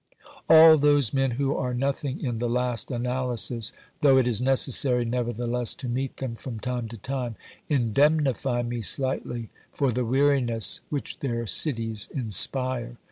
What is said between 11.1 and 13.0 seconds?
their cities inspire.